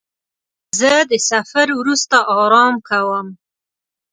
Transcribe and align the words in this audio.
زه 0.79 0.91
د 1.11 1.13
سفر 1.29 1.67
وروسته 1.79 2.17
آرام 2.43 2.73
کوم. 2.89 3.27